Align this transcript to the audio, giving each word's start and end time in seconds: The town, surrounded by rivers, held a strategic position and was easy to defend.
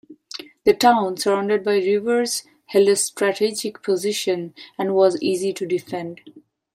The 0.63 0.73
town, 0.73 1.17
surrounded 1.17 1.63
by 1.63 1.75
rivers, 1.75 2.41
held 2.65 2.87
a 2.89 2.95
strategic 2.95 3.83
position 3.83 4.55
and 4.75 4.95
was 4.95 5.21
easy 5.21 5.53
to 5.53 5.67
defend. 5.67 6.21